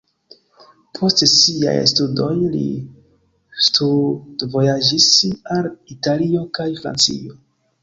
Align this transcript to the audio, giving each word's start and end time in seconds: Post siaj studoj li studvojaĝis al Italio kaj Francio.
Post 0.99 1.19
siaj 1.31 1.75
studoj 1.91 2.29
li 2.55 2.63
studvojaĝis 3.67 5.13
al 5.59 5.71
Italio 5.97 6.45
kaj 6.61 6.69
Francio. 6.83 7.41